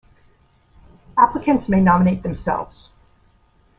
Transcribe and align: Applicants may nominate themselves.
Applicants 1.15 1.69
may 1.69 1.79
nominate 1.79 2.23
themselves. 2.23 2.89